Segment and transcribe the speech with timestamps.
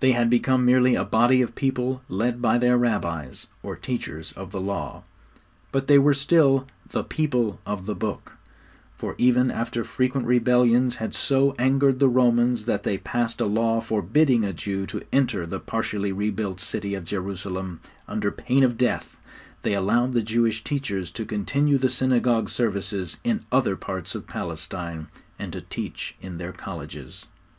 [0.00, 4.50] They had become merely a body of people led by their Rabbis, or teachers of
[4.50, 5.02] the Law;
[5.70, 8.38] but they were still 'the people of the Book,'
[8.96, 13.78] for even after frequent rebellions had so angered the Romans that they passed a law
[13.82, 18.78] forbidding a Jew to enter the partially re built city of Jerusalem under pain of
[18.78, 19.18] death,
[19.60, 25.08] they allowed the Jewish teachers to continue the synagogue services in other parts of Palestine,
[25.38, 27.26] and to teach in their colleges.